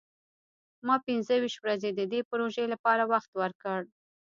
ما 0.87 0.95
پنځه 1.07 1.33
ویشت 1.39 1.59
ورځې 1.61 1.89
د 1.93 2.01
دې 2.11 2.19
پروژې 2.29 2.65
لپاره 2.73 3.03
وخت 3.13 3.31
ورکړ. 3.41 3.79